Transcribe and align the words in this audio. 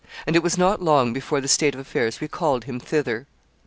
And 0.25 0.35
it 0.35 0.41
was 0.41 0.57
not 0.57 0.81
long 0.81 1.13
before 1.13 1.41
the 1.41 1.47
state 1.47 1.75
of 1.75 1.79
affairs 1.79 2.23
recalled 2.23 2.63
him 2.63 2.79
thither. 2.79 3.27